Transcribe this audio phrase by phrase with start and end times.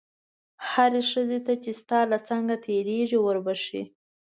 [0.71, 3.83] هرې ښځې ته چې ستا له څنګه تېرېږي وربښې.